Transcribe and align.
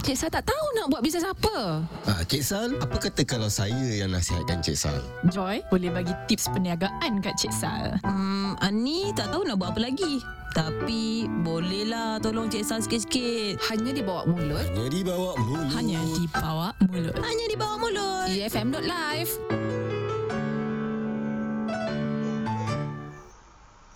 Cik 0.00 0.16
Sal 0.16 0.32
tak 0.32 0.48
tahu 0.48 0.64
nak 0.80 0.88
buat 0.88 1.04
bisnes 1.04 1.28
apa. 1.28 1.84
Ah, 2.08 2.24
Cik 2.24 2.40
Sal, 2.40 2.72
apa 2.80 2.96
kata 2.96 3.20
kalau 3.28 3.52
saya 3.52 4.00
yang 4.00 4.16
nasihatkan 4.16 4.64
Cik 4.64 4.72
Sal? 4.72 4.96
Joy, 5.28 5.60
boleh 5.68 5.92
bagi 5.92 6.16
tips 6.24 6.48
perniagaan 6.48 7.20
kat 7.20 7.36
Cik 7.36 7.52
Sal. 7.52 8.00
Hmm, 8.00 8.56
Ani 8.64 9.12
tak 9.12 9.28
tahu 9.28 9.44
nak 9.44 9.60
buat 9.60 9.76
apa 9.76 9.92
lagi. 9.92 10.24
Tapi 10.56 11.28
bolehlah 11.44 12.16
tolong 12.24 12.48
Cik 12.48 12.64
Sal 12.64 12.80
sikit-sikit. 12.80 13.60
Hanya 13.68 13.92
di 13.92 14.00
bawah 14.00 14.24
mulut. 14.24 14.64
Hanya 14.72 14.88
dibawa 14.88 15.30
mulut. 15.36 15.68
Hanya 15.76 16.00
di 16.00 16.24
bawah 16.32 16.72
mulut. 16.80 17.14
Hanya 17.20 17.44
di 17.44 17.56
bawah 17.60 17.76
mulut. 17.76 18.28
EFM.live. 18.32 19.32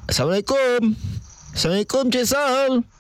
Assalamualaikum. 0.05 0.81
Assalamualaikum 1.57 2.05
Cik 2.13 2.27
Sal. 2.29 2.94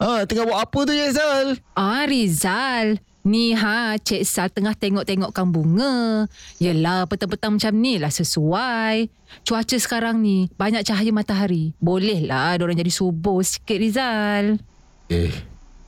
Ah, 0.00 0.24
tengah 0.24 0.48
buat 0.48 0.64
apa 0.64 0.78
tu 0.88 0.96
Cik 0.96 1.12
Sal? 1.12 1.46
Ah, 1.76 2.08
Rizal. 2.08 3.04
Ni 3.20 3.52
ha, 3.52 4.00
Cik 4.00 4.24
Sal 4.24 4.48
tengah 4.48 4.72
tengok-tengokkan 4.72 5.52
bunga. 5.52 6.24
Yelah, 6.56 7.04
petang-petang 7.04 7.60
macam 7.60 7.72
ni 7.76 8.00
lah 8.00 8.08
sesuai. 8.08 9.12
Cuaca 9.44 9.76
sekarang 9.76 10.24
ni, 10.24 10.48
banyak 10.56 10.88
cahaya 10.88 11.12
matahari. 11.12 11.76
Boleh 11.76 12.24
lah 12.24 12.56
diorang 12.56 12.80
jadi 12.80 12.88
subuh 12.88 13.44
sikit, 13.44 13.76
Rizal. 13.76 14.56
Eh, 15.12 15.36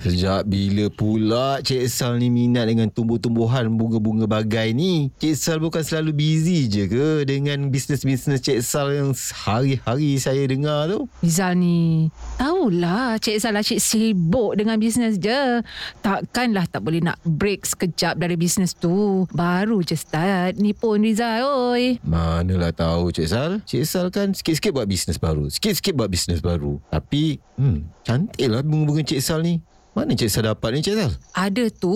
sejak 0.02 0.50
bila 0.50 0.90
pula 0.90 1.62
Cik 1.62 1.86
Sal 1.86 2.18
ni 2.18 2.26
minat 2.26 2.66
dengan 2.66 2.90
tumbuh-tumbuhan 2.90 3.70
bunga-bunga 3.70 4.26
bagai 4.26 4.74
ni? 4.74 5.14
Cik 5.22 5.34
Sal 5.38 5.58
bukan 5.62 5.86
selalu 5.86 6.10
busy 6.10 6.66
je 6.66 6.90
ke 6.90 7.22
dengan 7.22 7.70
bisnes-bisnes 7.70 8.42
Cik 8.42 8.60
Sal 8.66 8.90
yang 8.90 9.14
hari-hari 9.14 10.18
saya 10.18 10.42
dengar 10.50 10.90
tu? 10.90 11.06
Rizal 11.22 11.54
ni, 11.54 12.10
tahulah 12.34 13.22
Cik 13.22 13.38
Sal 13.38 13.54
lah 13.54 13.62
Cik 13.62 13.78
sibuk 13.78 14.58
dengan 14.58 14.74
bisnes 14.82 15.22
je. 15.22 15.62
Takkanlah 16.02 16.66
tak 16.66 16.82
boleh 16.82 16.98
nak 16.98 17.22
break 17.22 17.62
sekejap 17.62 18.18
dari 18.18 18.34
bisnes 18.34 18.74
tu. 18.74 19.30
Baru 19.30 19.86
je 19.86 19.94
start 19.94 20.58
ni 20.58 20.74
pun 20.74 20.98
Rizal, 20.98 21.46
oi. 21.46 22.02
Manalah 22.02 22.74
tahu 22.74 23.14
Cik 23.14 23.28
Sal. 23.30 23.50
Cik 23.62 23.86
Sal 23.86 24.10
kan 24.10 24.34
sikit-sikit 24.34 24.74
buat 24.74 24.90
bisnes 24.90 25.22
baru. 25.22 25.46
Sikit-sikit 25.46 25.94
buat 25.94 26.10
bisnes 26.10 26.42
baru. 26.42 26.82
Tapi, 26.90 27.38
hmm, 27.54 28.02
cantik 28.02 28.50
lah 28.50 28.66
bunga-bunga 28.66 29.06
Cik 29.06 29.22
Sal 29.22 29.46
ni. 29.46 29.62
Mana 29.92 30.16
Cik 30.16 30.24
Sal 30.26 30.44
dapat 30.46 30.72
ni 30.72 30.80
Cik 30.80 30.96
Sal? 30.96 31.12
Ada 31.32 31.68
tu. 31.68 31.92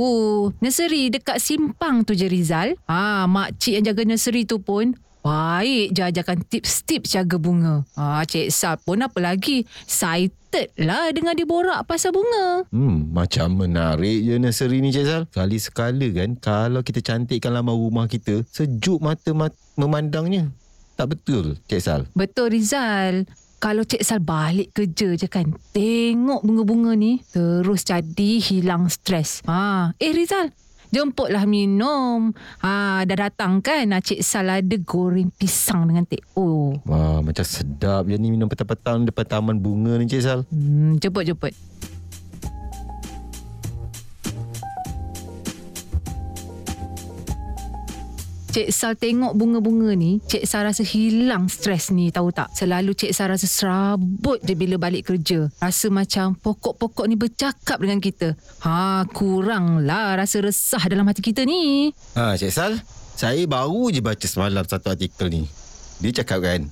Nursery 0.61 1.09
dekat 1.09 1.41
simpang 1.41 2.05
tu 2.05 2.13
je 2.13 2.29
Rizal. 2.29 2.77
Ah, 2.85 3.25
makcik 3.27 3.73
yang 3.73 3.85
jaga 3.87 4.05
nursery 4.05 4.45
tu 4.45 4.61
pun 4.61 4.93
baik 5.21 5.91
je 5.91 6.03
ajarkan 6.05 6.39
tips-tips 6.45 7.11
jaga 7.11 7.35
bunga. 7.37 7.89
Ah, 7.93 8.21
Cik 8.23 8.53
Sal 8.53 8.77
pun 8.79 9.01
apa 9.01 9.17
lagi? 9.17 9.65
Excited 9.83 10.77
lah 10.79 11.09
dengan 11.09 11.33
dia 11.33 11.43
borak 11.43 11.83
pasal 11.83 12.13
bunga. 12.13 12.69
Hmm, 12.69 13.11
macam 13.11 13.57
menarik 13.57 14.21
je 14.21 14.37
nursery 14.37 14.79
ni 14.79 14.93
Cik 14.93 15.07
Sal. 15.07 15.23
Kali 15.27 15.57
sekala 15.57 16.07
kan, 16.13 16.37
kalau 16.37 16.81
kita 16.81 17.01
cantikkan 17.01 17.51
laman 17.51 17.73
rumah 17.73 18.05
kita, 18.05 18.45
sejuk 18.47 19.01
mata 19.01 19.33
mat- 19.33 19.57
memandangnya. 19.75 20.53
Tak 20.95 21.11
betul 21.11 21.57
Cik 21.65 21.81
Sal? 21.81 22.01
Betul 22.13 22.53
Rizal. 22.53 23.25
Kalau 23.57 23.89
Cik 23.89 24.05
Sal 24.05 24.21
balik 24.21 24.77
kerja 24.77 25.17
je 25.17 25.25
kan, 25.33 25.49
tengok 25.73 26.45
bunga-bunga 26.45 26.93
ni, 26.93 27.25
terus 27.33 27.89
jadi 27.89 28.37
hilang 28.37 28.93
stres. 28.93 29.41
Ha, 29.49 29.97
eh 29.97 30.13
Rizal, 30.13 30.53
jemputlah 30.93 31.49
minum. 31.49 32.37
Ha, 32.61 33.09
dah 33.09 33.17
datang 33.17 33.65
kan, 33.65 33.97
ah, 33.97 34.05
Cik 34.05 34.21
Sal 34.21 34.53
ada 34.53 34.77
goreng 34.85 35.33
pisang 35.33 35.89
dengan 35.89 36.05
teh 36.05 36.21
O. 36.37 36.77
Wah, 36.85 37.25
macam 37.25 37.49
sedap 37.49 38.05
je 38.05 38.21
ni 38.21 38.29
minum 38.29 38.45
petang-petang 38.45 39.09
depan 39.09 39.25
taman 39.25 39.57
bunga 39.57 39.97
ni 39.97 40.05
Cik 40.05 40.21
Sal. 40.21 40.45
Hmm, 40.53 41.01
jemput, 41.01 41.25
Cik 48.57 48.73
Sal 48.73 48.97
tengok 48.97 49.37
bunga-bunga 49.37 49.93
ni, 49.93 50.17
Cik 50.25 50.49
Sal 50.49 50.65
rasa 50.65 50.81
hilang 50.81 51.45
stres 51.45 51.93
ni 51.93 52.09
tahu 52.09 52.33
tak? 52.33 52.49
Selalu 52.57 52.97
Cik 52.97 53.13
Sal 53.13 53.29
rasa 53.29 53.45
serabut 53.45 54.41
je 54.41 54.57
bila 54.57 54.81
balik 54.81 55.13
kerja. 55.13 55.53
Rasa 55.61 55.93
macam 55.93 56.33
pokok-pokok 56.41 57.05
ni 57.05 57.21
bercakap 57.21 57.77
dengan 57.77 58.01
kita. 58.01 58.33
Ha, 58.65 59.05
kuranglah 59.13 60.17
rasa 60.17 60.41
resah 60.41 60.81
dalam 60.89 61.05
hati 61.05 61.21
kita 61.21 61.45
ni. 61.45 61.93
Ha, 62.17 62.41
Cik 62.41 62.49
Sal, 62.49 62.81
saya 63.13 63.45
baru 63.45 63.93
je 63.93 64.01
baca 64.01 64.25
semalam 64.25 64.65
satu 64.65 64.89
artikel 64.89 65.29
ni. 65.29 65.45
Dia 66.01 66.25
cakap 66.25 66.41
kan, 66.41 66.65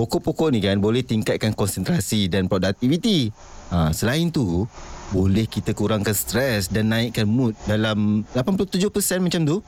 pokok-pokok 0.00 0.56
ni 0.56 0.64
kan 0.64 0.80
boleh 0.80 1.04
tingkatkan 1.04 1.52
konsentrasi 1.52 2.32
dan 2.32 2.48
produktiviti. 2.48 3.28
Ha, 3.76 3.92
selain 3.92 4.32
tu, 4.32 4.64
boleh 5.12 5.44
kita 5.44 5.76
kurangkan 5.76 6.16
stres 6.16 6.72
dan 6.72 6.88
naikkan 6.88 7.28
mood 7.28 7.52
dalam 7.68 8.24
87% 8.32 8.88
macam 9.20 9.44
tu. 9.44 9.60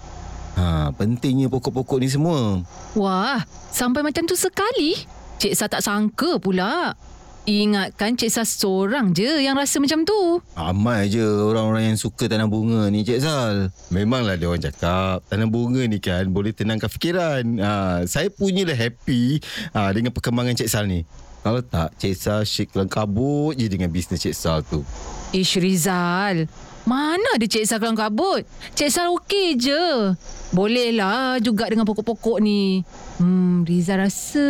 Ha, 0.59 0.91
pentingnya 0.91 1.47
pokok-pokok 1.47 2.03
ni 2.03 2.11
semua. 2.11 2.67
Wah, 2.99 3.47
sampai 3.71 4.03
macam 4.03 4.27
tu 4.27 4.35
sekali? 4.35 4.99
Cik 5.39 5.55
Sal 5.55 5.71
tak 5.71 5.87
sangka 5.87 6.43
pula. 6.43 6.99
Ingatkan 7.47 8.19
Cik 8.19 8.29
Sal 8.29 8.43
seorang 8.43 9.15
je 9.15 9.39
yang 9.39 9.55
rasa 9.55 9.79
macam 9.79 10.03
tu. 10.03 10.43
Ramai 10.59 11.07
je 11.07 11.23
orang-orang 11.23 11.95
yang 11.95 11.99
suka 11.99 12.27
tanam 12.27 12.51
bunga 12.51 12.91
ni 12.91 13.07
Cik 13.07 13.23
Sal. 13.23 13.71
Memanglah 13.95 14.35
dia 14.35 14.51
orang 14.51 14.67
cakap 14.67 15.23
tanam 15.31 15.47
bunga 15.47 15.87
ni 15.87 16.03
kan 16.03 16.27
boleh 16.27 16.51
tenangkan 16.51 16.91
fikiran. 16.91 17.47
Ha, 17.63 17.73
saya 18.11 18.27
punyalah 18.35 18.75
happy 18.75 19.39
ha, 19.71 19.95
dengan 19.95 20.11
perkembangan 20.11 20.59
Cik 20.59 20.69
Sal 20.69 20.91
ni. 20.91 21.07
Kalau 21.47 21.63
tak, 21.63 21.95
Cik 22.03 22.15
Sal 22.19 22.43
kelang 22.67 22.91
kabut 22.91 23.55
je 23.55 23.71
dengan 23.71 23.95
bisnes 23.95 24.19
Cik 24.19 24.35
Sal 24.35 24.67
tu. 24.67 24.83
Ish 25.31 25.55
Rizal, 25.63 26.51
mana 26.83 27.29
ada 27.39 27.47
Cik 27.47 27.63
Sal 27.63 27.79
kelang 27.79 27.95
kabut? 27.95 28.43
Cik 28.75 28.91
Sal 28.91 29.15
okey 29.15 29.55
je. 29.55 30.19
Bolehlah 30.49 31.37
juga 31.45 31.69
dengan 31.69 31.85
pokok-pokok 31.85 32.41
ni. 32.41 32.81
Hmm, 33.21 33.69
Rizal 33.69 34.01
rasa 34.01 34.47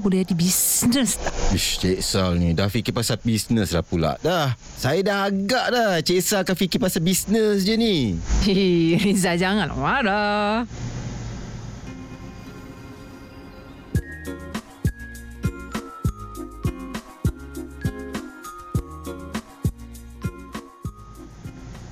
boleh 0.00 0.24
jadi 0.24 0.32
bisnes 0.32 1.20
tak? 1.20 1.32
Ish, 1.52 1.84
Cik 1.84 2.00
Sal 2.00 2.40
ni 2.40 2.56
dah 2.56 2.72
fikir 2.72 2.96
pasal 2.96 3.20
bisnes 3.20 3.76
lah 3.76 3.84
pula. 3.84 4.16
Dah, 4.24 4.56
saya 4.80 5.04
dah 5.04 5.28
agak 5.28 5.66
dah 5.68 5.92
Cik 6.00 6.20
Sal 6.24 6.40
akan 6.48 6.56
fikir 6.56 6.80
pasal 6.80 7.04
bisnes 7.04 7.68
je 7.68 7.76
ni. 7.76 8.16
Hei, 8.48 8.96
Rizal 9.04 9.36
janganlah 9.36 9.76
marah. 9.76 10.64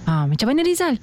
Ha, 0.09 0.25
macam 0.25 0.47
mana 0.49 0.61
Rizal? 0.65 0.97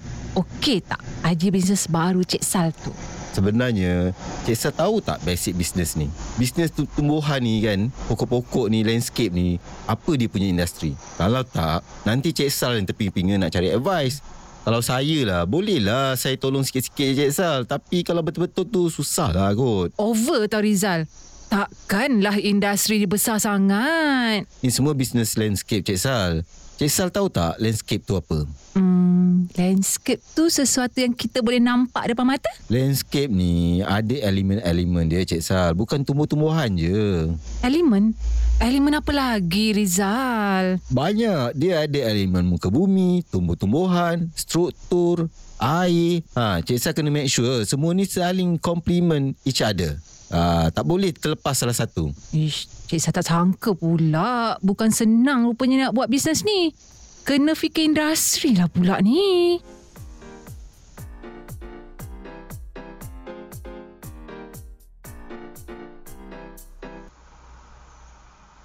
Okey 0.60 0.84
tak 0.84 1.00
idea 1.24 1.56
bisnes 1.56 1.88
baru 1.88 2.20
Cik 2.20 2.44
Sal 2.44 2.76
tu? 2.76 2.92
Sebenarnya, 3.32 4.12
Cik 4.44 4.58
Sal 4.60 4.76
tahu 4.76 5.00
tak 5.00 5.24
basic 5.24 5.56
bisnes 5.56 5.96
ni? 5.96 6.12
Bisnes 6.36 6.68
tu 6.76 6.84
tumbuhan 6.84 7.40
ni 7.40 7.64
kan, 7.64 7.88
pokok-pokok 8.12 8.68
ni, 8.68 8.84
landscape 8.84 9.32
ni, 9.32 9.56
apa 9.88 10.12
dia 10.20 10.28
punya 10.28 10.52
industri? 10.52 11.00
Kalau 11.16 11.48
tak, 11.48 11.80
nanti 12.04 12.36
Cik 12.36 12.52
Sal 12.52 12.76
yang 12.76 12.84
terpinga-pinga 12.84 13.40
nak 13.40 13.56
cari 13.56 13.72
advice. 13.72 14.20
Kalau 14.68 14.84
saya 14.84 15.24
lah, 15.24 15.42
bolehlah 15.48 16.20
saya 16.20 16.36
tolong 16.36 16.68
sikit-sikit 16.68 17.08
Cik 17.08 17.32
Sal. 17.32 17.64
Tapi 17.64 18.04
kalau 18.04 18.20
betul-betul 18.20 18.68
tu, 18.68 18.92
susah 18.92 19.32
lah 19.32 19.56
kot. 19.56 19.96
Over 19.96 20.52
tau 20.52 20.60
Rizal. 20.60 21.08
Takkanlah 21.48 22.36
industri 22.36 23.08
besar 23.08 23.40
sangat. 23.40 24.44
Ni 24.60 24.76
semua 24.76 24.92
bisnes 24.92 25.40
landscape 25.40 25.88
Cik 25.88 26.00
Sal. 26.04 26.44
Cik 26.80 26.88
Sal 26.88 27.12
tahu 27.12 27.28
tak 27.28 27.60
landscape 27.60 28.00
tu 28.08 28.16
apa? 28.16 28.48
Hmm, 28.72 29.52
landscape 29.52 30.24
tu 30.32 30.48
sesuatu 30.48 30.96
yang 31.04 31.12
kita 31.12 31.44
boleh 31.44 31.60
nampak 31.60 32.08
depan 32.08 32.24
mata? 32.24 32.48
Landscape 32.72 33.28
ni 33.28 33.84
ada 33.84 34.16
elemen-elemen 34.16 35.12
dia 35.12 35.28
Cik 35.28 35.44
Sal. 35.44 35.76
Bukan 35.76 36.08
tumbuh-tumbuhan 36.08 36.72
je. 36.80 37.36
Elemen? 37.68 38.16
Elemen 38.64 38.96
apa 38.96 39.12
lagi 39.12 39.76
Rizal? 39.76 40.80
Banyak. 40.88 41.52
Dia 41.60 41.84
ada 41.84 42.00
elemen 42.16 42.48
muka 42.48 42.72
bumi, 42.72 43.28
tumbuh-tumbuhan, 43.28 44.32
struktur, 44.32 45.28
air. 45.60 46.24
Ha, 46.32 46.64
Cik 46.64 46.80
Sal 46.80 46.96
kena 46.96 47.12
make 47.12 47.28
sure 47.28 47.60
semua 47.68 47.92
ni 47.92 48.08
saling 48.08 48.56
complement 48.56 49.36
each 49.44 49.60
other. 49.60 50.00
Ha, 50.30 50.70
tak 50.70 50.86
boleh 50.86 51.10
terlepas 51.10 51.58
salah 51.58 51.74
satu. 51.74 52.14
Ish, 52.30 52.70
Cik 52.86 53.02
Sal 53.02 53.14
tak 53.18 53.26
sangka 53.26 53.74
pula. 53.74 54.62
Bukan 54.62 54.94
senang 54.94 55.50
rupanya 55.50 55.90
nak 55.90 55.98
buat 55.98 56.06
bisnes 56.06 56.46
ni. 56.46 56.70
Kena 57.26 57.58
fikir 57.58 57.90
industri 57.90 58.54
lah 58.54 58.70
pula 58.70 59.02
ni. 59.02 59.58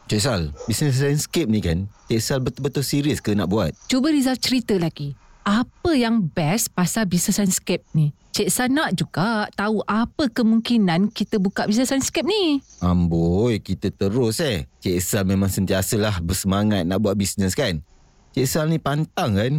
Cik 0.05 0.21
Sal, 0.21 0.53
bisnes 0.69 1.01
landscape 1.01 1.49
ni 1.49 1.65
kan, 1.65 1.89
Cik 2.13 2.21
Sal 2.21 2.45
betul-betul 2.45 2.85
serius 2.85 3.25
ke 3.25 3.33
nak 3.33 3.49
buat? 3.49 3.73
Cuba 3.89 4.13
Rizal 4.13 4.37
cerita 4.37 4.77
lagi. 4.77 5.17
Apa 5.44 5.93
yang 5.93 6.25
best 6.32 6.73
pasal 6.73 7.05
bisnes 7.05 7.37
landscape 7.37 7.85
ni? 7.93 8.17
Cik 8.32 8.49
Sal 8.49 8.73
nak 8.73 8.96
juga 8.96 9.44
tahu 9.52 9.85
apa 9.85 10.32
kemungkinan 10.32 11.12
kita 11.12 11.37
buka 11.37 11.69
bisnes 11.69 11.93
landscape 11.93 12.25
ni. 12.25 12.64
Amboi, 12.81 13.61
kita 13.61 13.93
terus 13.93 14.41
eh. 14.41 14.64
Cik 14.81 14.99
Sal 15.05 15.29
memang 15.29 15.52
sentiasalah 15.52 16.25
bersemangat 16.25 16.88
nak 16.88 17.05
buat 17.05 17.12
bisnes 17.12 17.52
kan? 17.52 17.85
Cik 18.32 18.49
Sal 18.49 18.73
ni 18.73 18.81
pantang 18.81 19.37
kan? 19.37 19.55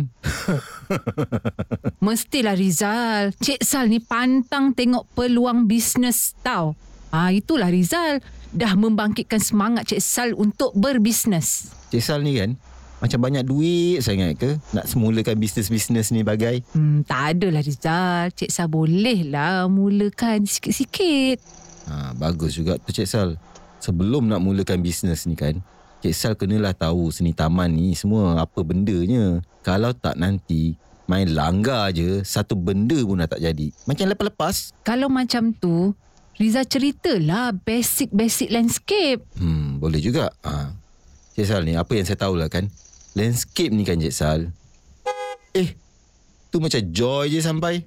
Mestilah 2.05 2.57
Rizal. 2.57 3.37
Cik 3.37 3.61
Sal 3.61 3.85
ni 3.85 4.01
pantang 4.01 4.73
tengok 4.73 5.05
peluang 5.13 5.69
bisnes 5.69 6.33
tau. 6.41 6.73
Ah 7.13 7.29
itulah 7.29 7.69
Rizal. 7.69 8.25
Dah 8.49 8.73
membangkitkan 8.73 9.37
semangat 9.37 9.93
Cik 9.93 10.01
Sal 10.01 10.29
untuk 10.33 10.73
berbisnes. 10.73 11.69
Cik 11.93 12.01
Sal 12.01 12.25
ni 12.25 12.41
kan 12.41 12.57
macam 13.06 13.22
banyak 13.22 13.46
duit 13.46 14.02
sangat 14.02 14.34
ke 14.42 14.57
nak 14.74 14.90
semulakan 14.90 15.38
bisnes-bisnes 15.38 16.10
ni 16.10 16.25
bagai? 16.25 16.66
Hmm, 16.74 17.06
tak 17.06 17.38
adalah 17.38 17.62
Rizal. 17.62 18.34
Cik 18.34 18.50
Sal 18.50 18.66
boleh 18.66 19.30
lah 19.30 19.69
mulakan 19.69 20.50
sikit-sikit. 20.50 21.38
Ha, 21.86 22.18
bagus 22.18 22.57
juga 22.57 22.81
tu 22.81 22.90
Cik 22.90 23.06
Sal. 23.06 23.38
Sebelum 23.78 24.25
nak 24.25 24.42
mulakan 24.42 24.81
bisnes 24.81 25.30
ni 25.30 25.38
kan, 25.38 25.62
Cik 26.02 26.16
Sal 26.18 26.34
kenalah 26.34 26.74
tahu 26.74 27.13
seni 27.13 27.38
taman 27.38 27.69
ni 27.69 27.94
semua 27.94 28.42
apa 28.42 28.66
bendanya. 28.66 29.38
Kalau 29.62 29.94
tak 29.94 30.18
nanti 30.18 30.74
main 31.06 31.30
langgar 31.30 31.94
je, 31.94 32.25
satu 32.25 32.57
benda 32.57 32.98
pun 33.06 33.22
dah 33.22 33.30
tak 33.30 33.46
jadi. 33.46 33.69
Macam 33.86 34.10
lepas-lepas. 34.10 34.74
Kalau 34.81 35.13
macam 35.13 35.54
tu, 35.54 35.94
Rizal 36.42 36.66
ceritalah 36.66 37.54
basic-basic 37.54 38.50
landscape. 38.50 39.22
Hmm, 39.38 39.78
boleh 39.78 40.02
juga. 40.02 40.34
Ha. 40.42 40.74
Cik 41.38 41.46
Sal 41.46 41.62
ni, 41.69 41.78
apa 41.78 41.94
yang 41.94 42.10
saya 42.10 42.18
tahulah 42.18 42.50
kan, 42.50 42.66
landscape 43.15 43.71
ni 43.71 43.88
kan 43.88 43.97
Cik 43.97 44.13
Sal. 44.13 44.51
Eh, 45.56 45.71
tu 46.51 46.59
macam 46.59 46.83
joy 46.91 47.31
je 47.31 47.39
sampai. 47.39 47.79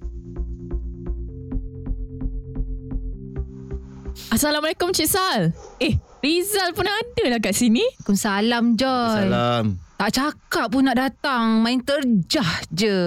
Assalamualaikum 4.33 4.89
Cik 4.97 5.09
Sal. 5.09 5.53
Eh, 5.85 6.01
Rizal 6.25 6.73
pun 6.73 6.89
ada 6.89 7.25
lah 7.29 7.39
kat 7.39 7.53
sini. 7.55 7.85
Waalaikumsalam 8.03 8.65
Joy. 8.75 9.29
Salam. 9.29 9.67
Tak 9.99 10.11
cakap 10.15 10.67
pun 10.71 10.87
nak 10.87 10.97
datang. 10.97 11.61
Main 11.61 11.83
terjah 11.85 12.65
je. 12.73 12.99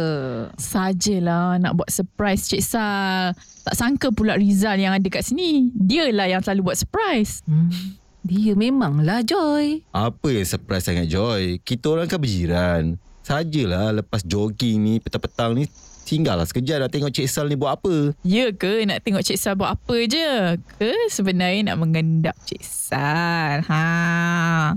Sajalah 0.56 1.58
nak 1.58 1.74
buat 1.74 1.90
surprise 1.90 2.46
Cik 2.48 2.64
Sal. 2.64 3.34
Tak 3.66 3.76
sangka 3.76 4.14
pula 4.14 4.38
Rizal 4.38 4.78
yang 4.78 4.94
ada 4.94 5.08
kat 5.10 5.26
sini. 5.26 5.74
Dialah 5.74 6.30
yang 6.30 6.42
selalu 6.46 6.72
buat 6.72 6.78
surprise. 6.78 7.42
Hmm. 7.50 8.01
Dia 8.22 8.54
memanglah 8.54 9.26
Joy. 9.26 9.82
Apa 9.90 10.30
yang 10.30 10.46
surprise 10.46 10.86
sangat 10.86 11.10
Joy? 11.10 11.58
Kita 11.66 11.98
orang 11.98 12.06
kan 12.06 12.22
berjiran. 12.22 13.02
Sajalah 13.26 13.98
lepas 13.98 14.22
jogging 14.22 14.78
ni 14.78 14.94
petang-petang 15.02 15.58
ni 15.58 15.66
tinggallah 16.06 16.46
sekejap 16.46 16.86
nak 16.86 16.92
tengok 16.94 17.10
Cik 17.10 17.26
Sal 17.26 17.50
ni 17.50 17.58
buat 17.58 17.82
apa. 17.82 18.14
Ya 18.22 18.54
ke 18.54 18.86
nak 18.86 19.02
tengok 19.02 19.26
Cik 19.26 19.40
Sal 19.42 19.58
buat 19.58 19.74
apa 19.74 19.96
je? 20.06 20.60
Ke 20.78 20.94
sebenarnya 21.10 21.74
nak 21.74 21.82
mengendap 21.82 22.36
Cik 22.46 22.62
Sal? 22.62 23.66
Ha. 23.66 23.84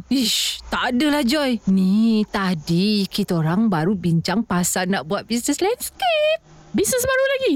Ish, 0.09 0.65
tak 0.73 0.97
adalah 0.97 1.21
Joy. 1.21 1.61
Ni 1.69 2.25
tadi 2.31 3.05
kita 3.11 3.45
orang 3.45 3.69
baru 3.69 3.93
bincang 3.93 4.41
pasal 4.41 4.89
nak 4.89 5.05
buat 5.05 5.29
bisnes 5.29 5.61
landscape. 5.61 6.41
Bisnes 6.73 7.05
baru 7.05 7.25
lagi? 7.37 7.55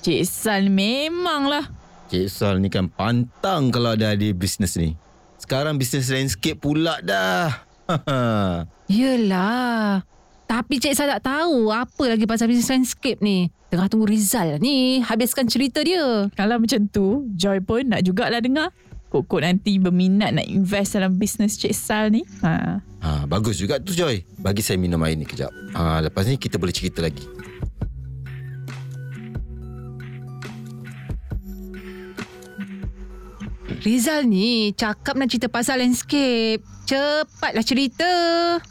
Cik 0.00 0.22
Sal 0.24 0.72
memanglah. 0.72 1.68
Cik 2.08 2.30
Sal 2.32 2.56
ni 2.56 2.72
kan 2.72 2.88
pantang 2.88 3.68
kalau 3.68 3.92
ada 3.92 4.16
ada 4.16 4.28
bisnes 4.32 4.80
ni. 4.80 4.96
Sekarang 5.50 5.82
bisnes 5.82 6.06
landscape 6.06 6.62
pula 6.62 7.02
dah. 7.02 7.66
Yelah. 8.86 9.98
Tapi 10.46 10.78
Cik 10.78 10.94
Sal 10.94 11.10
tak 11.10 11.26
tahu 11.26 11.74
apa 11.74 12.06
lagi 12.06 12.22
pasal 12.22 12.46
bisnes 12.46 12.70
landscape 12.70 13.18
ni. 13.18 13.50
Tengah 13.66 13.90
tunggu 13.90 14.06
Rizal 14.06 14.62
ni. 14.62 15.02
Habiskan 15.02 15.50
cerita 15.50 15.82
dia. 15.82 16.30
Kalau 16.38 16.62
macam 16.62 16.86
tu, 16.86 17.26
Joy 17.34 17.66
pun 17.66 17.82
nak 17.82 18.06
jugalah 18.06 18.38
dengar. 18.38 18.70
Kok-kok 19.10 19.42
nanti 19.42 19.82
berminat 19.82 20.38
nak 20.38 20.46
invest 20.46 20.94
dalam 20.94 21.18
bisnes 21.18 21.58
Cik 21.58 21.74
Sal 21.74 22.14
ni. 22.14 22.22
Ha. 22.46 22.78
ha, 23.02 23.26
bagus 23.26 23.58
juga 23.58 23.82
tu 23.82 23.90
Joy. 23.90 24.22
Bagi 24.38 24.62
saya 24.62 24.78
minum 24.78 25.02
air 25.02 25.18
ni 25.18 25.26
kejap. 25.26 25.50
Ha, 25.74 25.98
lepas 25.98 26.30
ni 26.30 26.38
kita 26.38 26.62
boleh 26.62 26.70
cerita 26.70 27.02
lagi. 27.02 27.26
Rizal 33.80 34.28
ni 34.28 34.76
cakap 34.76 35.16
nak 35.16 35.32
cerita 35.32 35.48
pasal 35.48 35.80
landscape. 35.80 36.60
Cepatlah 36.84 37.64
cerita. 37.64 38.12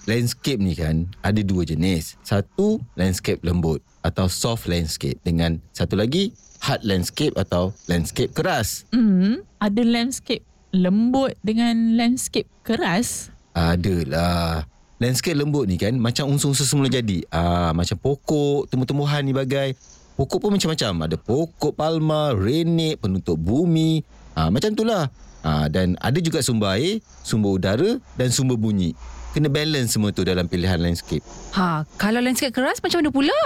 Landscape 0.05 0.61
ni 0.61 0.77
kan 0.77 1.09
ada 1.25 1.41
dua 1.41 1.65
jenis. 1.65 2.13
Satu 2.21 2.77
landscape 2.93 3.41
lembut 3.41 3.81
atau 4.05 4.29
soft 4.29 4.69
landscape 4.69 5.17
dengan 5.25 5.57
satu 5.73 5.97
lagi 5.97 6.29
hard 6.61 6.85
landscape 6.85 7.33
atau 7.41 7.73
landscape 7.89 8.29
keras. 8.37 8.85
Hmm, 8.93 9.41
ada 9.57 9.81
landscape 9.81 10.45
lembut 10.77 11.33
dengan 11.41 11.97
landscape 11.97 12.45
keras. 12.61 13.33
Adalah. 13.57 14.69
Landscape 15.01 15.41
lembut 15.41 15.65
ni 15.65 15.81
kan 15.81 15.97
macam 15.97 16.29
unsur-unsur 16.29 16.69
semula 16.69 16.85
jadi. 16.85 17.25
Ah, 17.33 17.73
macam 17.73 17.97
pokok, 17.97 18.69
tumbuh-tumbuhan 18.69 19.25
ni 19.25 19.33
bagai. 19.33 19.73
Pokok 20.19 20.37
pun 20.43 20.51
macam-macam. 20.53 21.07
Ada 21.07 21.17
pokok 21.17 21.73
palma, 21.73 22.35
renek, 22.35 23.01
penutup 23.01 23.39
bumi. 23.39 24.03
Ah, 24.39 24.47
macam 24.47 24.71
tu 24.71 24.87
lah. 24.87 25.11
Ah, 25.43 25.67
dan 25.67 25.99
ada 25.99 26.15
juga 26.23 26.39
sumber 26.39 26.79
air, 26.79 27.03
sumber 27.27 27.59
udara 27.59 27.99
dan 28.15 28.31
sumber 28.31 28.55
bunyi. 28.55 28.95
Kena 29.35 29.51
balance 29.51 29.99
semua 29.99 30.15
tu 30.15 30.23
dalam 30.23 30.47
pilihan 30.47 30.79
landscape. 30.79 31.21
Ha, 31.59 31.83
kalau 31.99 32.23
landscape 32.23 32.55
keras 32.55 32.79
macam 32.79 33.03
mana 33.03 33.11
pula? 33.11 33.39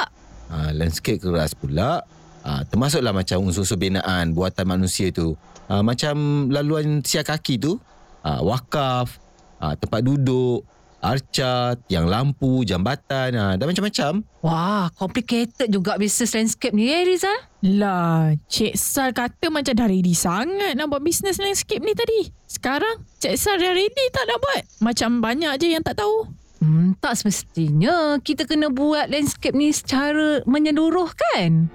Ah, 0.54 0.70
landscape 0.70 1.18
keras 1.18 1.58
pula. 1.58 2.06
Ah, 2.46 2.62
termasuklah 2.70 3.10
macam 3.10 3.42
unsur-unsur 3.50 3.82
binaan 3.82 4.38
buatan 4.38 4.70
manusia 4.70 5.10
tu. 5.10 5.34
Ah, 5.66 5.82
macam 5.82 6.48
laluan 6.54 7.02
siar 7.02 7.26
kaki 7.26 7.58
tu. 7.58 7.82
Ah, 8.22 8.40
wakaf, 8.46 9.18
ah, 9.58 9.74
tempat 9.74 10.06
duduk, 10.06 10.62
arca, 11.04 11.76
tiang 11.92 12.08
lampu, 12.08 12.64
jambatan 12.64 13.36
ah, 13.36 13.54
dan 13.60 13.66
macam-macam. 13.68 14.24
Wah, 14.40 14.88
complicated 14.96 15.68
juga 15.68 16.00
bisnes 16.00 16.32
landscape 16.32 16.72
ni 16.72 16.88
eh 16.88 17.04
Rizal. 17.04 17.36
Lah, 17.76 18.32
Cik 18.48 18.80
Sal 18.80 19.12
kata 19.12 19.52
macam 19.52 19.76
dah 19.76 19.88
ready 19.92 20.16
sangat 20.16 20.80
nak 20.80 20.88
buat 20.88 21.04
bisnes 21.04 21.38
landscape 21.38 21.84
ni 21.84 21.92
tadi. 21.92 22.32
Sekarang, 22.48 23.04
Cik 23.20 23.36
Sal 23.36 23.60
dah 23.60 23.76
ready 23.76 24.06
tak 24.16 24.32
nak 24.32 24.40
buat? 24.40 24.64
Macam 24.80 25.20
banyak 25.20 25.52
je 25.60 25.68
yang 25.76 25.84
tak 25.84 26.00
tahu. 26.00 26.32
Hmm, 26.64 26.96
tak 27.04 27.20
semestinya 27.20 28.16
kita 28.24 28.48
kena 28.48 28.72
buat 28.72 29.12
landscape 29.12 29.52
ni 29.52 29.76
secara 29.76 30.40
menyeluruh 30.48 31.12
kan? 31.12 31.68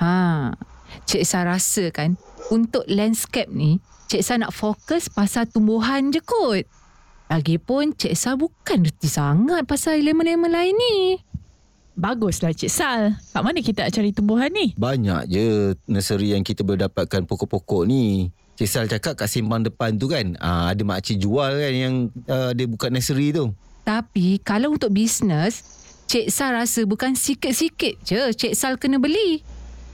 Ha, 0.00 0.56
Cik 1.04 1.28
Sal 1.28 1.44
rasa 1.44 1.92
kan 1.92 2.16
untuk 2.48 2.84
landscape 2.88 3.52
ni 3.52 3.80
Cik 4.08 4.24
Sal 4.24 4.40
nak 4.40 4.56
fokus 4.56 5.12
pasal 5.12 5.44
tumbuhan 5.44 6.08
je 6.08 6.24
kot. 6.24 6.64
Lagipun 7.28 7.92
Cik 7.92 8.16
Sal 8.16 8.40
bukan 8.40 8.88
reti 8.88 9.04
sangat 9.04 9.68
pasal 9.68 10.00
elemen-elemen 10.00 10.48
lain 10.48 10.72
ni. 10.72 11.20
Baguslah 11.92 12.56
Cik 12.56 12.72
Sal. 12.72 13.20
Kat 13.20 13.44
mana 13.44 13.60
kita 13.60 13.84
nak 13.84 13.92
cari 13.92 14.16
tumbuhan 14.16 14.48
ni? 14.48 14.72
Banyak 14.80 15.28
je 15.28 15.76
nursery 15.84 16.32
yang 16.32 16.40
kita 16.40 16.64
boleh 16.64 16.88
dapatkan 16.88 17.28
pokok-pokok 17.28 17.84
ni. 17.84 18.32
Cik 18.56 18.68
Sal 18.72 18.88
cakap 18.88 19.12
kat 19.20 19.28
simpang 19.28 19.60
depan 19.60 20.00
tu 20.00 20.08
kan, 20.08 20.40
ah, 20.40 20.72
ada 20.72 20.80
makcik 20.88 21.20
jual 21.20 21.52
kan 21.52 21.74
yang 21.76 21.94
uh, 22.32 22.56
dia 22.56 22.64
buka 22.64 22.88
nursery 22.88 23.36
tu. 23.36 23.52
Tapi 23.84 24.40
kalau 24.40 24.72
untuk 24.72 24.88
bisnes, 24.96 25.60
Cik 26.08 26.32
Sal 26.32 26.56
rasa 26.56 26.88
bukan 26.88 27.12
sikit-sikit 27.12 28.00
je 28.08 28.32
Cik 28.32 28.56
Sal 28.56 28.80
kena 28.80 28.96
beli. 28.96 29.44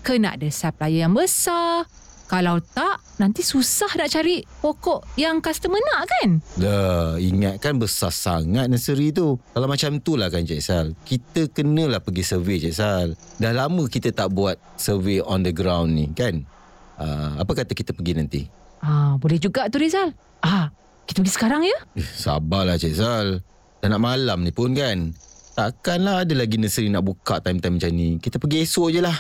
Kena 0.07 0.39
ada 0.39 0.47
supplier 0.55 1.03
yang 1.03 1.19
besar. 1.19 1.91
Kalau 2.25 2.57
tak, 2.57 3.05
nanti 3.21 3.45
susah 3.45 3.93
nak 4.01 4.09
cari 4.09 4.41
pokok 4.65 5.15
yang 5.21 5.45
customer 5.45 5.77
nak 5.77 6.09
kan? 6.09 6.29
Dah, 6.57 7.15
ingat 7.21 7.61
kan 7.61 7.77
besar 7.77 8.09
sangat 8.09 8.65
nursery 8.67 9.13
tu. 9.13 9.37
Kalau 9.53 9.69
macam 9.69 10.01
tu 10.01 10.17
lah 10.17 10.33
kan 10.33 10.43
Cik 10.43 10.63
Sal. 10.65 10.87
Kita 11.05 11.53
kenalah 11.53 12.01
pergi 12.01 12.25
survey 12.25 12.57
Cik 12.65 12.75
Sal. 12.75 13.13
Dah 13.37 13.53
lama 13.53 13.85
kita 13.87 14.09
tak 14.11 14.33
buat 14.33 14.57
survey 14.81 15.21
on 15.21 15.45
the 15.45 15.53
ground 15.53 15.93
ni 15.93 16.09
kan. 16.17 16.49
Uh, 16.97 17.45
apa 17.45 17.53
kata 17.61 17.77
kita 17.77 17.93
pergi 17.93 18.13
nanti? 18.17 18.43
Ah, 18.81 19.21
boleh 19.21 19.37
juga 19.37 19.69
tu 19.69 19.77
Rizal. 19.81 20.13
Ah, 20.41 20.73
kita 21.05 21.21
pergi 21.21 21.35
sekarang 21.37 21.63
ya? 21.65 21.79
Eh, 22.01 22.09
sabarlah 22.09 22.81
Cik 22.81 22.97
Sal. 22.97 23.45
Dah 23.85 23.89
nak 23.93 24.01
malam 24.01 24.41
ni 24.41 24.53
pun 24.53 24.73
kan. 24.73 25.13
Takkanlah 25.55 26.25
ada 26.25 26.35
lagi 26.35 26.57
nursery 26.57 26.89
nak 26.89 27.05
buka 27.05 27.39
time-time 27.45 27.77
macam 27.77 27.93
ni. 27.93 28.17
Kita 28.17 28.41
pergi 28.41 28.65
esok 28.65 28.89
je 28.91 29.01
lah. 29.05 29.17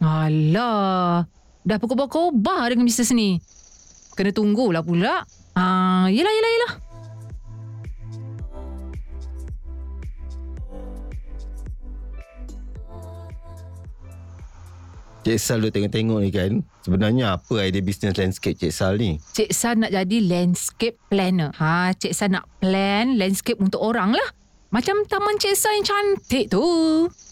Alah, 0.00 1.28
dah 1.64 1.76
pukul 1.76 1.96
berkobar 1.96 2.72
dengan 2.72 2.88
bisnes 2.88 3.12
ni. 3.12 3.40
Kena 4.16 4.32
tunggulah 4.32 4.82
pula. 4.84 5.24
Ah, 5.54 6.06
yelah, 6.08 6.32
yelah, 6.32 6.52
yelah. 6.52 6.72
Cik 15.20 15.36
Sal 15.36 15.60
duk 15.60 15.76
tengok-tengok 15.76 16.18
ni 16.24 16.30
kan. 16.32 16.52
Sebenarnya 16.80 17.36
apa 17.36 17.60
idea 17.60 17.84
business 17.84 18.16
landscape 18.16 18.56
Cik 18.56 18.72
Sal 18.72 18.96
ni? 18.96 19.20
Cik 19.36 19.52
Sal 19.52 19.76
nak 19.76 19.92
jadi 19.92 20.16
landscape 20.24 20.96
planner. 21.12 21.52
Ha, 21.60 21.92
Cik 21.92 22.16
Sal 22.16 22.32
nak 22.32 22.48
plan 22.56 23.20
landscape 23.20 23.60
untuk 23.60 23.84
orang 23.84 24.16
lah. 24.16 24.28
Macam 24.72 25.04
taman 25.04 25.36
Cik 25.36 25.54
Sal 25.60 25.76
yang 25.76 25.84
cantik 25.84 26.48
tu. 26.48 26.64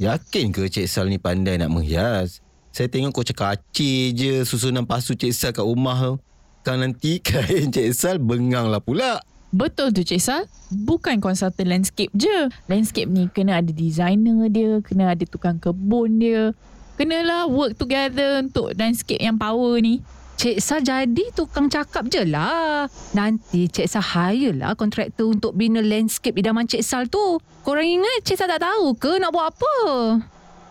Yakin 0.04 0.52
ke 0.52 0.68
Cik 0.68 0.84
Sal 0.84 1.08
ni 1.08 1.16
pandai 1.16 1.56
nak 1.56 1.72
menghias? 1.72 2.44
Saya 2.78 2.86
tengok 2.94 3.10
kau 3.10 3.26
cakap 3.26 3.58
acik 3.58 4.14
je 4.14 4.46
susunan 4.46 4.86
pasu 4.86 5.18
Cik 5.18 5.34
Sal 5.34 5.50
kat 5.50 5.66
rumah 5.66 5.98
tu. 5.98 6.14
belakang 6.62 6.78
nanti 6.78 7.18
kain 7.26 7.74
Cik 7.74 7.90
Sal 7.90 8.16
bengang 8.22 8.70
lah 8.70 8.78
pula. 8.78 9.18
Betul 9.50 9.90
tu 9.90 10.06
Cik 10.06 10.22
Sal. 10.22 10.46
Bukan 10.70 11.18
konsultan 11.18 11.66
landscape 11.66 12.14
je. 12.14 12.46
Landscape 12.70 13.10
ni 13.10 13.26
kena 13.34 13.58
ada 13.58 13.74
designer 13.74 14.46
dia, 14.46 14.78
kena 14.86 15.10
ada 15.10 15.24
tukang 15.26 15.58
kebun 15.58 16.22
dia. 16.22 16.54
Kenalah 16.94 17.50
work 17.50 17.74
together 17.74 18.46
untuk 18.46 18.70
landscape 18.78 19.26
yang 19.26 19.34
power 19.34 19.82
ni. 19.82 19.98
Cik 20.38 20.62
Sal 20.62 20.78
jadi 20.86 21.34
tukang 21.34 21.66
cakap 21.66 22.06
je 22.06 22.22
lah. 22.30 22.86
Nanti 23.10 23.66
Cik 23.66 23.90
Sal 23.90 24.06
hire 24.06 24.54
lah 24.54 24.78
kontraktor 24.78 25.26
untuk 25.26 25.58
bina 25.58 25.82
landscape 25.82 26.38
idaman 26.38 26.70
Cik 26.70 26.86
Sal 26.86 27.10
tu. 27.10 27.42
Korang 27.66 27.90
ingat 27.90 28.22
Cik 28.22 28.38
Sal 28.38 28.46
tak 28.46 28.62
tahu 28.62 28.94
ke 28.94 29.18
nak 29.18 29.34
buat 29.34 29.50
apa? 29.50 29.74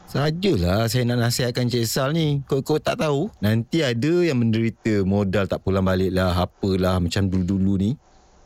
Sajalah 0.07 0.87
saya 0.87 1.03
nak 1.03 1.19
nasihatkan 1.19 1.67
Cik 1.67 1.83
Sal 1.83 2.15
ni. 2.15 2.39
Kau, 2.47 2.63
tak 2.79 2.95
tahu? 2.95 3.27
Nanti 3.43 3.83
ada 3.83 4.23
yang 4.23 4.39
menderita 4.39 5.03
modal 5.03 5.51
tak 5.51 5.59
pulang 5.59 5.83
balik 5.83 6.15
lah. 6.15 6.31
Apalah 6.31 7.03
macam 7.03 7.27
dulu-dulu 7.27 7.75
ni. 7.75 7.91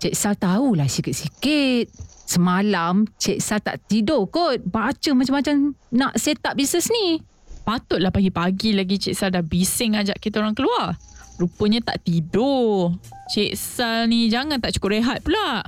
Cik 0.01 0.17
Sal 0.17 0.33
tahulah 0.41 0.89
sikit-sikit. 0.89 1.85
Semalam 2.25 3.05
Cik 3.13 3.37
Sal 3.37 3.61
tak 3.61 3.77
tidur 3.85 4.25
kot. 4.33 4.57
Baca 4.65 5.09
macam-macam 5.13 5.77
nak 5.93 6.17
set 6.17 6.41
up 6.41 6.57
bisnes 6.57 6.89
ni. 6.89 7.21
Patutlah 7.61 8.09
pagi-pagi 8.09 8.73
lagi 8.73 8.97
Cik 8.97 9.13
Sal 9.13 9.29
dah 9.29 9.45
bising 9.45 9.93
ajak 10.01 10.17
kita 10.17 10.41
orang 10.41 10.57
keluar. 10.57 10.97
Rupanya 11.37 11.93
tak 11.93 12.01
tidur. 12.01 12.97
Cik 13.37 13.53
Sal 13.53 14.09
ni 14.09 14.33
jangan 14.33 14.57
tak 14.57 14.73
cukup 14.73 14.97
rehat 14.97 15.21
pula. 15.21 15.61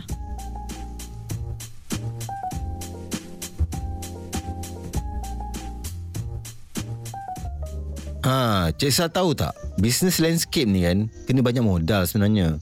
Ha, 8.23 8.71
Cik 8.71 8.91
Sal 8.95 9.11
tahu 9.11 9.35
tak? 9.35 9.51
Bisnes 9.75 10.23
landscape 10.23 10.63
ni 10.63 10.87
kan 10.87 11.11
kena 11.27 11.43
banyak 11.43 11.59
modal 11.59 12.07
sebenarnya. 12.07 12.55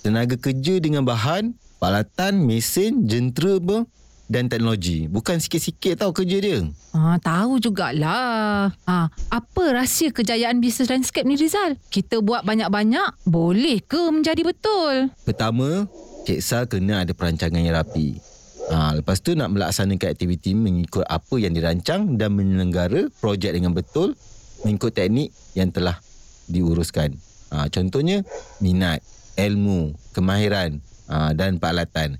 Tenaga 0.00 0.32
kerja 0.40 0.80
dengan 0.80 1.04
bahan, 1.04 1.52
peralatan, 1.76 2.40
mesin, 2.40 3.04
jentera 3.04 3.60
apa 3.60 3.84
dan 4.32 4.48
teknologi. 4.48 5.04
Bukan 5.04 5.44
sikit-sikit 5.44 6.00
tau 6.00 6.16
kerja 6.16 6.40
dia. 6.40 6.64
Ah, 6.96 7.20
tahu 7.20 7.60
jugalah. 7.60 8.72
Ah, 8.88 9.12
apa 9.28 9.64
rahsia 9.76 10.08
kejayaan 10.08 10.64
bisnes 10.64 10.88
landscape 10.88 11.28
ni 11.28 11.36
Rizal? 11.36 11.76
Kita 11.92 12.24
buat 12.24 12.40
banyak-banyak, 12.48 13.28
boleh 13.28 13.84
ke 13.84 14.08
menjadi 14.08 14.40
betul? 14.40 15.12
Pertama, 15.28 15.84
Cik 16.24 16.40
Sal 16.40 16.64
kena 16.64 17.04
ada 17.04 17.12
perancangan 17.12 17.60
yang 17.60 17.76
rapi. 17.76 18.16
Ha, 18.72 18.96
lepas 18.96 19.20
tu 19.20 19.36
nak 19.36 19.52
melaksanakan 19.52 20.16
aktiviti 20.16 20.56
mengikut 20.56 21.04
apa 21.04 21.36
yang 21.36 21.52
dirancang 21.52 22.16
dan 22.16 22.32
menyelenggara 22.32 23.12
projek 23.20 23.52
dengan 23.52 23.76
betul 23.76 24.16
mengikut 24.64 24.96
teknik 24.96 25.30
yang 25.52 25.70
telah 25.70 26.00
diuruskan. 26.48 27.14
Ha, 27.54 27.70
contohnya, 27.70 28.24
minat, 28.58 29.04
ilmu, 29.38 29.94
kemahiran 30.16 30.80
ha, 31.06 31.30
dan 31.36 31.60
peralatan. 31.60 32.18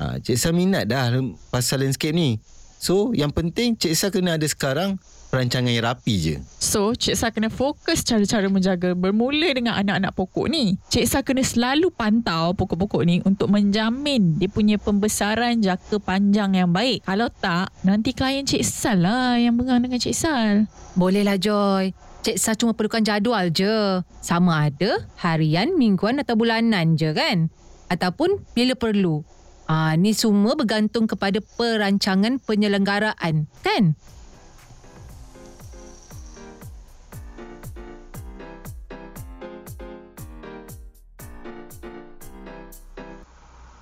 Ha, 0.00 0.16
Cik 0.22 0.38
Sal 0.38 0.56
minat 0.56 0.88
dah 0.88 1.12
pasal 1.52 1.84
landscape 1.84 2.16
ni. 2.16 2.40
So, 2.82 3.14
yang 3.14 3.30
penting 3.30 3.78
Cik 3.78 3.94
Sal 3.94 4.10
kena 4.10 4.34
ada 4.34 4.42
sekarang 4.42 4.98
perancangan 5.30 5.70
yang 5.70 5.86
rapi 5.86 6.14
je. 6.18 6.34
So, 6.58 6.98
Cik 6.98 7.14
Sal 7.14 7.30
kena 7.30 7.46
fokus 7.46 8.02
cara-cara 8.02 8.50
menjaga 8.50 8.98
bermula 8.98 9.54
dengan 9.54 9.78
anak-anak 9.78 10.10
pokok 10.18 10.50
ni. 10.50 10.74
Cik 10.90 11.06
Sal 11.06 11.22
kena 11.22 11.46
selalu 11.46 11.94
pantau 11.94 12.50
pokok-pokok 12.58 13.06
ni 13.06 13.22
untuk 13.22 13.54
menjamin 13.54 14.34
dia 14.34 14.50
punya 14.50 14.82
pembesaran 14.82 15.62
jangka 15.62 16.02
panjang 16.02 16.58
yang 16.58 16.74
baik. 16.74 17.06
Kalau 17.06 17.30
tak, 17.30 17.70
nanti 17.86 18.10
klien 18.10 18.42
Cik 18.42 18.66
Sal 18.66 19.06
lah 19.06 19.38
yang 19.38 19.54
bengang 19.54 19.78
dengan 19.78 20.02
Cik 20.02 20.16
Sal. 20.18 20.66
Bolehlah 20.98 21.38
Joy. 21.38 21.94
Cik 22.26 22.34
Sal 22.34 22.58
cuma 22.58 22.74
perlukan 22.74 23.06
jadual 23.06 23.54
je. 23.54 24.02
Sama 24.18 24.66
ada 24.66 25.06
harian, 25.22 25.78
mingguan 25.78 26.18
atau 26.18 26.34
bulanan 26.34 26.98
je 26.98 27.14
kan? 27.14 27.46
Ataupun 27.86 28.42
bila 28.58 28.74
perlu. 28.74 29.22
Ah, 29.72 29.96
ni 29.96 30.12
semua 30.12 30.52
bergantung 30.52 31.08
kepada 31.08 31.40
perancangan 31.40 32.36
penyelenggaraan, 32.44 33.48
kan? 33.64 33.96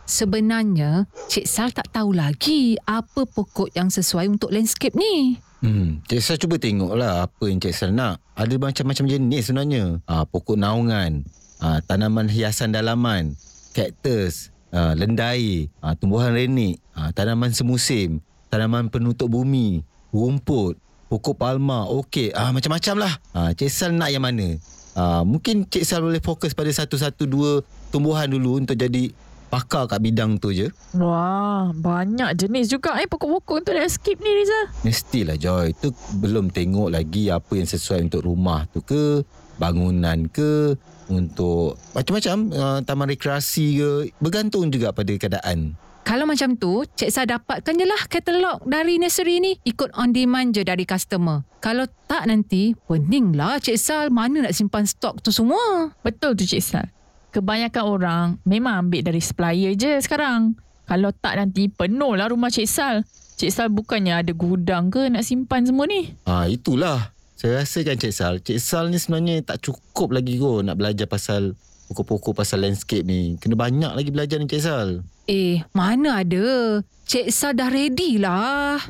Sebenarnya, 0.06 1.10
Cik 1.26 1.46
Sal 1.50 1.74
tak 1.74 1.90
tahu 1.90 2.14
lagi 2.14 2.78
apa 2.86 3.26
pokok 3.26 3.74
yang 3.74 3.90
sesuai 3.90 4.30
untuk 4.30 4.54
landscape 4.54 4.94
ni. 4.94 5.42
Hmm, 5.58 6.06
Cik 6.06 6.22
Sal 6.22 6.38
cuba 6.38 6.54
tengoklah 6.62 7.26
apa 7.26 7.50
yang 7.50 7.58
Cik 7.58 7.74
Sal 7.74 7.90
nak. 7.90 8.22
Ada 8.38 8.54
macam-macam 8.62 9.10
jenis 9.10 9.50
sebenarnya. 9.50 9.98
Ha, 10.06 10.22
pokok 10.22 10.54
naungan, 10.54 11.26
ha, 11.58 11.82
tanaman 11.82 12.30
hiasan 12.30 12.70
dalaman, 12.70 13.34
kaktus, 13.74 14.54
ha, 14.74 14.94
lendai, 14.94 15.68
ha, 15.82 15.94
tumbuhan 15.98 16.34
renik, 16.34 16.78
ha, 16.94 17.10
tanaman 17.10 17.50
semusim, 17.54 18.22
tanaman 18.50 18.90
penutup 18.90 19.30
bumi, 19.30 19.82
rumput, 20.10 20.78
pokok 21.10 21.36
palma, 21.38 21.86
okey, 21.90 22.30
ha, 22.34 22.54
macam-macam 22.54 22.94
lah. 23.06 23.14
Ha, 23.34 23.40
Cik 23.54 23.70
Sal 23.70 23.92
nak 23.94 24.10
yang 24.14 24.22
mana? 24.22 24.58
Ha, 24.94 25.22
mungkin 25.26 25.66
Cik 25.66 25.84
Sal 25.86 26.02
boleh 26.02 26.22
fokus 26.22 26.54
pada 26.54 26.70
satu-satu 26.70 27.26
dua 27.26 27.62
tumbuhan 27.90 28.30
dulu 28.30 28.62
untuk 28.62 28.78
jadi 28.78 29.10
pakar 29.50 29.90
kat 29.90 29.98
bidang 29.98 30.38
tu 30.38 30.54
je. 30.54 30.70
Wah, 30.94 31.74
banyak 31.74 32.38
jenis 32.38 32.70
juga 32.70 32.94
eh 33.02 33.10
pokok-pokok 33.10 33.66
untuk 33.66 33.74
landscape 33.74 34.22
ni 34.22 34.30
Rizal. 34.30 34.64
Mestilah 34.86 35.34
Joy 35.34 35.74
Tu 35.74 35.90
belum 36.22 36.54
tengok 36.54 36.94
lagi 36.94 37.34
Apa 37.34 37.58
yang 37.58 37.66
sesuai 37.66 38.06
untuk 38.06 38.22
rumah 38.22 38.70
tu 38.70 38.78
ke 38.78 39.26
Bangunan 39.58 40.30
ke 40.30 40.78
Untuk 41.10 41.76
Macam-macam 41.92 42.36
uh, 42.54 42.78
Taman 42.86 43.10
rekreasi 43.10 43.82
ke 43.82 43.90
Bergantung 44.22 44.70
juga 44.70 44.94
pada 44.94 45.10
keadaan 45.10 45.74
Kalau 46.06 46.24
macam 46.26 46.56
tu, 46.56 46.82
Cik 46.86 47.10
Sal 47.12 47.28
dapatkan 47.28 47.76
je 47.76 47.86
lah 47.86 48.02
katalog 48.10 48.58
dari 48.66 48.98
nursery 48.98 49.38
ni. 49.38 49.52
Ikut 49.62 49.94
on 49.94 50.10
demand 50.10 50.50
je 50.50 50.66
dari 50.66 50.82
customer. 50.82 51.46
Kalau 51.62 51.86
tak 52.08 52.26
nanti, 52.26 52.74
pening 52.88 53.36
lah 53.36 53.60
Cik 53.62 53.78
Sal 53.78 54.06
mana 54.10 54.48
nak 54.48 54.56
simpan 54.56 54.88
stok 54.88 55.22
tu 55.22 55.30
semua. 55.30 55.94
Betul 56.02 56.34
tu 56.34 56.48
Cik 56.48 56.64
Sal. 56.64 56.86
Kebanyakan 57.30 57.84
orang 57.86 58.26
memang 58.42 58.88
ambil 58.88 59.06
dari 59.06 59.22
supplier 59.22 59.78
je 59.78 60.02
sekarang. 60.02 60.58
Kalau 60.88 61.14
tak 61.14 61.38
nanti 61.38 61.70
penuh 61.70 62.18
lah 62.18 62.26
rumah 62.26 62.50
Cik 62.50 62.66
Sal. 62.66 63.06
Cik 63.38 63.52
Sal 63.54 63.68
bukannya 63.70 64.18
ada 64.26 64.32
gudang 64.34 64.90
ke 64.90 65.06
nak 65.06 65.22
simpan 65.22 65.62
semua 65.62 65.86
ni? 65.86 66.10
Ah 66.26 66.50
Itulah 66.50 67.14
Saya 67.40 67.64
rasa 67.64 67.80
kan 67.80 67.96
Cik 67.96 68.12
Sal 68.12 68.34
Cik 68.44 68.60
Sal 68.60 68.92
ni 68.92 69.00
sebenarnya 69.00 69.40
tak 69.40 69.64
cukup 69.64 70.12
lagi 70.12 70.36
kot 70.36 70.60
Nak 70.60 70.76
belajar 70.76 71.08
pasal 71.08 71.56
Pokok-pokok 71.88 72.44
pasal 72.44 72.68
landscape 72.68 73.00
ni 73.08 73.40
Kena 73.40 73.56
banyak 73.56 73.96
lagi 73.96 74.12
belajar 74.12 74.36
ni 74.36 74.44
Cik 74.44 74.60
Sal 74.60 75.00
Eh, 75.30 75.62
mana 75.70 76.26
ada? 76.26 76.82
Cik 77.06 77.30
Sal 77.30 77.54
dah 77.54 77.70
ready 77.70 78.18
lah. 78.18 78.82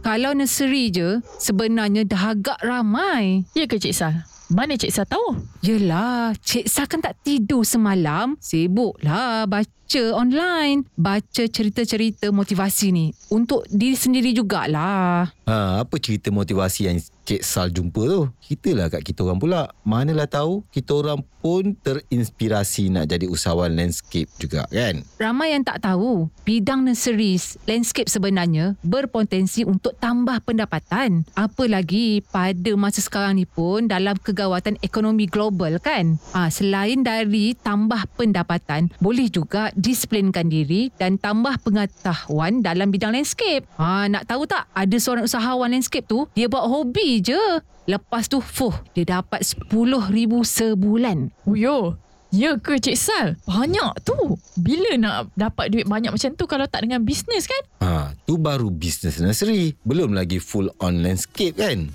Kalau 0.00 0.32
nursery 0.32 0.88
je, 0.88 1.20
sebenarnya 1.36 2.08
dah 2.08 2.32
agak 2.32 2.56
ramai. 2.64 3.44
Ya 3.52 3.68
ke 3.68 3.76
Cik 3.76 3.92
Sal? 3.92 4.24
Mana 4.48 4.80
Cik 4.80 4.96
Sal 4.96 5.04
tahu? 5.04 5.36
Yelah, 5.60 6.32
Cik 6.40 6.72
Sal 6.72 6.88
kan 6.88 7.04
tak 7.04 7.20
tidur 7.20 7.68
semalam. 7.68 8.40
Sibuklah 8.40 9.44
baca 9.44 9.68
online. 10.12 10.88
Baca 10.96 11.44
cerita-cerita 11.44 12.32
motivasi 12.32 12.86
ni. 12.90 13.06
Untuk 13.28 13.68
diri 13.68 13.94
sendiri 13.94 14.32
jugalah. 14.32 15.28
ha, 15.44 15.84
Apa 15.84 15.96
cerita 16.00 16.32
motivasi 16.32 16.80
yang 16.86 16.98
Cik 17.24 17.40
Sal 17.40 17.72
jumpa 17.72 18.04
tu 18.04 18.20
Kita 18.36 18.76
lah 18.76 18.92
kat 18.92 19.00
kita 19.00 19.24
orang 19.24 19.40
pula 19.40 19.72
Manalah 19.80 20.28
tahu 20.28 20.60
Kita 20.68 21.00
orang 21.00 21.24
pun 21.40 21.72
terinspirasi 21.72 22.92
Nak 22.92 23.08
jadi 23.08 23.24
usahawan 23.24 23.72
landscape 23.72 24.28
juga 24.36 24.68
kan 24.68 25.00
Ramai 25.16 25.56
yang 25.56 25.64
tak 25.64 25.80
tahu, 25.80 26.28
bidang 26.44 26.84
nurseries 26.84 27.56
landscape 27.64 28.12
sebenarnya 28.12 28.76
berpotensi 28.84 29.64
untuk 29.64 29.96
tambah 29.96 30.36
pendapatan. 30.44 31.24
Apalagi 31.32 32.20
pada 32.28 32.76
masa 32.76 33.00
sekarang 33.00 33.40
ni 33.40 33.48
pun 33.48 33.88
dalam 33.88 34.20
kegawatan 34.20 34.76
ekonomi 34.84 35.24
global 35.24 35.80
kan. 35.80 36.20
Ah, 36.36 36.52
selain 36.52 37.00
dari 37.00 37.56
tambah 37.56 38.04
pendapatan, 38.20 38.92
boleh 39.00 39.32
juga 39.32 39.72
disiplinkan 39.84 40.48
diri 40.48 40.88
dan 40.96 41.20
tambah 41.20 41.60
pengetahuan 41.60 42.64
dalam 42.64 42.88
bidang 42.88 43.12
landscape. 43.12 43.68
Ah, 43.76 44.08
nak 44.08 44.24
tahu 44.24 44.48
tak, 44.48 44.64
ada 44.72 44.96
seorang 44.96 45.28
usahawan 45.28 45.68
landscape 45.68 46.08
tu, 46.08 46.24
dia 46.32 46.48
buat 46.48 46.64
hobi 46.64 47.20
je. 47.20 47.36
Lepas 47.84 48.32
tu, 48.32 48.40
fuh, 48.40 48.72
dia 48.96 49.20
dapat 49.20 49.44
RM10,000 49.44 50.32
sebulan. 50.40 51.28
Uyo, 51.44 52.00
ya 52.32 52.56
ke 52.56 52.80
Cik 52.80 52.96
Sal? 52.96 53.36
Banyak 53.44 54.00
tu. 54.00 54.16
Bila 54.56 54.96
nak 54.96 55.28
dapat 55.36 55.68
duit 55.68 55.84
banyak 55.84 56.08
macam 56.08 56.32
tu 56.32 56.48
kalau 56.48 56.64
tak 56.64 56.88
dengan 56.88 57.04
bisnes 57.04 57.44
kan? 57.44 57.62
ha, 57.84 57.92
Tu 58.24 58.40
baru 58.40 58.72
business 58.72 59.20
nursery 59.20 59.76
Belum 59.84 60.16
lagi 60.16 60.40
full 60.40 60.72
on 60.80 61.04
landscape 61.04 61.60
kan 61.60 61.92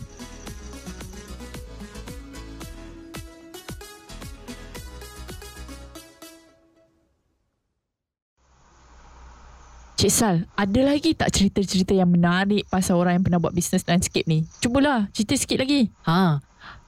Cik 10.00 10.16
Sal, 10.16 10.48
ada 10.56 10.80
lagi 10.80 11.12
tak 11.12 11.28
cerita-cerita 11.28 11.92
yang 11.92 12.08
menarik 12.08 12.64
pasal 12.72 12.96
orang 12.96 13.20
yang 13.20 13.24
pernah 13.28 13.36
buat 13.44 13.52
bisnes 13.52 13.84
landscape 13.84 14.24
ni? 14.32 14.48
Cubalah, 14.64 15.12
cerita 15.12 15.36
sikit 15.36 15.60
lagi. 15.60 15.92
Ha. 16.08 16.40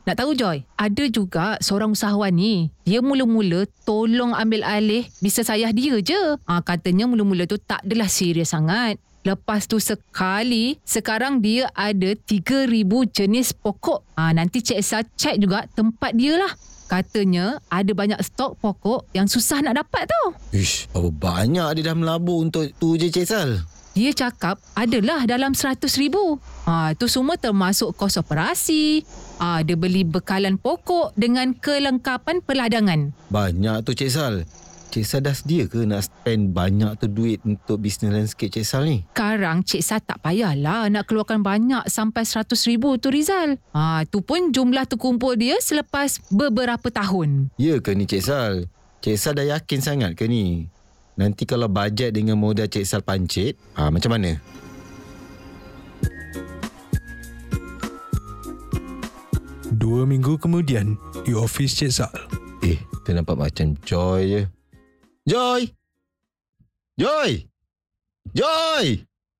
Nak 0.07 0.15
tahu 0.15 0.31
Joy, 0.31 0.63
ada 0.79 1.03
juga 1.11 1.59
seorang 1.59 1.91
usahawan 1.91 2.31
ni. 2.31 2.71
Dia 2.87 3.03
mula-mula 3.03 3.67
tolong 3.83 4.31
ambil 4.31 4.63
alih 4.63 5.11
bisnes 5.19 5.51
ayah 5.51 5.75
dia 5.75 5.99
je. 5.99 6.39
Ha, 6.47 6.63
katanya 6.63 7.03
mula-mula 7.03 7.43
tu 7.51 7.59
tak 7.59 7.83
adalah 7.83 8.07
serius 8.07 8.55
sangat. 8.55 8.95
Lepas 9.27 9.67
tu 9.67 9.75
sekali, 9.83 10.79
sekarang 10.87 11.43
dia 11.43 11.67
ada 11.75 12.15
3,000 12.15 12.63
jenis 13.11 13.51
pokok. 13.59 14.07
Ha, 14.15 14.31
nanti 14.31 14.63
Cik 14.63 14.79
Esa 14.79 15.03
cek 15.03 15.35
juga 15.35 15.67
tempat 15.75 16.15
dia 16.15 16.39
lah. 16.39 16.55
Katanya 16.91 17.63
ada 17.71 17.87
banyak 17.95 18.19
stok 18.19 18.59
pokok 18.59 19.07
yang 19.15 19.23
susah 19.23 19.63
nak 19.63 19.79
dapat 19.79 20.11
tau. 20.11 20.35
Ish, 20.51 20.91
berapa 20.91 21.07
banyak 21.07 21.79
dia 21.79 21.87
dah 21.87 21.95
melabur 21.95 22.43
untuk 22.43 22.67
tu 22.75 22.99
je 22.99 23.07
Cik 23.07 23.23
Sal? 23.23 23.63
Dia 23.95 24.11
cakap 24.11 24.59
adalah 24.75 25.23
dalam 25.23 25.55
RM100,000. 25.55 26.15
Ha, 26.67 26.91
tu 26.99 27.07
semua 27.07 27.39
termasuk 27.39 27.95
kos 27.95 28.19
operasi. 28.19 29.07
Ha, 29.39 29.63
dia 29.63 29.79
beli 29.79 30.03
bekalan 30.03 30.59
pokok 30.59 31.15
dengan 31.15 31.55
kelengkapan 31.55 32.43
peladangan. 32.43 33.15
Banyak 33.31 33.87
tu 33.87 33.95
Cik 33.95 34.11
Sal. 34.11 34.43
Cik 34.91 35.07
Sal 35.07 35.23
dah 35.23 35.31
sedia 35.31 35.71
ke 35.71 35.87
nak 35.87 36.03
spend 36.03 36.51
banyak 36.51 36.99
tu 36.99 37.07
duit 37.07 37.39
untuk 37.47 37.79
bisnes 37.79 38.11
landscape 38.11 38.51
Cik 38.51 38.67
Sal 38.67 38.83
ni? 38.83 39.07
Sekarang 39.15 39.63
Cik 39.63 39.79
Sa 39.79 40.03
tak 40.03 40.19
payahlah 40.19 40.91
nak 40.91 41.07
keluarkan 41.07 41.39
banyak 41.39 41.87
sampai 41.87 42.27
RM100,000 42.27 42.83
tu 42.99 43.07
Rizal. 43.07 43.55
Ha, 43.71 44.03
tu 44.03 44.19
pun 44.19 44.51
jumlah 44.51 44.83
terkumpul 44.83 45.39
dia 45.39 45.55
selepas 45.63 46.19
beberapa 46.27 46.91
tahun. 46.91 47.55
Ya 47.55 47.79
ke 47.79 47.95
ni 47.95 48.03
Cik 48.03 48.19
Sal? 48.19 48.67
Cik 48.99 49.15
Sal 49.15 49.39
dah 49.39 49.47
yakin 49.55 49.79
sangat 49.79 50.11
ke 50.19 50.27
ni? 50.27 50.67
Nanti 51.15 51.47
kalau 51.47 51.71
bajet 51.71 52.11
dengan 52.11 52.35
modal 52.35 52.67
Cik 52.67 52.83
Sal 52.83 52.99
pancit, 52.99 53.55
ha, 53.79 53.87
macam 53.87 54.11
mana? 54.11 54.43
Dua 59.71 60.03
minggu 60.03 60.35
kemudian, 60.35 60.99
di 61.23 61.31
ofis 61.31 61.79
Cik 61.79 61.91
Sal. 61.95 62.15
Eh, 62.59 62.75
kita 62.75 63.15
nampak 63.15 63.39
macam 63.39 63.71
Joy 63.87 64.21
je. 64.27 64.43
Joy! 65.21 65.69
Joy! 66.97 67.45
Joy! 68.33 68.85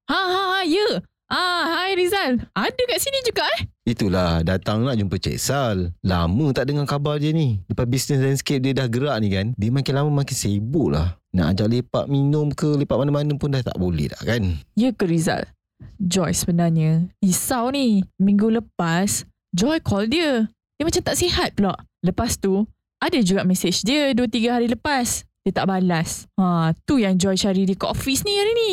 Ha, 0.06 0.14
ha, 0.14 0.42
ha, 0.54 0.62
ya. 0.62 1.02
Ah, 1.26 1.64
hai 1.74 1.98
Rizal. 1.98 2.38
Ada 2.54 2.82
kat 2.86 3.02
sini 3.02 3.18
juga 3.26 3.42
eh? 3.58 3.66
Itulah, 3.90 4.46
datang 4.46 4.86
nak 4.86 4.94
jumpa 4.94 5.18
Cik 5.18 5.42
Sal. 5.42 5.90
Lama 6.06 6.54
tak 6.54 6.70
dengar 6.70 6.86
khabar 6.86 7.18
dia 7.18 7.34
ni. 7.34 7.66
Lepas 7.66 7.90
bisnes 7.90 8.22
landscape 8.22 8.62
dia 8.62 8.78
dah 8.78 8.86
gerak 8.86 9.18
ni 9.26 9.34
kan, 9.34 9.58
dia 9.58 9.74
makin 9.74 9.98
lama 9.98 10.22
makin 10.22 10.38
sibuk 10.38 10.94
lah. 10.94 11.18
Nak 11.34 11.58
ajak 11.58 11.68
lepak 11.74 12.06
minum 12.06 12.54
ke 12.54 12.78
lepak 12.78 13.02
mana-mana 13.02 13.34
pun 13.34 13.50
dah 13.50 13.66
tak 13.66 13.80
boleh 13.82 14.14
dah 14.14 14.22
kan? 14.22 14.62
Ya 14.78 14.94
ke 14.94 15.10
Rizal? 15.10 15.50
Joy 15.98 16.30
sebenarnya 16.38 17.10
risau 17.26 17.74
ni. 17.74 18.06
Minggu 18.22 18.54
lepas, 18.54 19.26
Joy 19.50 19.82
call 19.82 20.14
dia. 20.14 20.46
Dia 20.78 20.84
macam 20.86 21.02
tak 21.02 21.18
sihat 21.18 21.58
pula. 21.58 21.74
Lepas 22.06 22.38
tu, 22.38 22.70
ada 23.02 23.18
juga 23.26 23.42
mesej 23.42 23.82
dia 23.82 24.14
2-3 24.14 24.46
hari 24.62 24.70
lepas. 24.70 25.26
Dia 25.42 25.58
tak 25.58 25.74
balas. 25.74 26.30
Ha, 26.38 26.70
tu 26.86 27.02
yang 27.02 27.18
Joy 27.18 27.34
cari 27.34 27.66
dia 27.66 27.74
ke 27.74 27.90
office 27.90 28.22
ni 28.22 28.38
hari 28.38 28.54
ni. 28.54 28.72